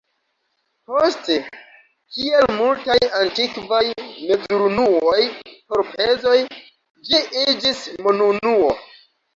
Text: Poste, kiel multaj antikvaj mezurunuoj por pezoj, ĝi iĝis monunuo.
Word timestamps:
Poste, 0.91 1.35
kiel 2.15 2.47
multaj 2.61 2.97
antikvaj 3.19 3.83
mezurunuoj 4.07 5.23
por 5.53 5.87
pezoj, 5.95 6.37
ĝi 7.13 7.25
iĝis 7.47 7.89
monunuo. 8.07 8.77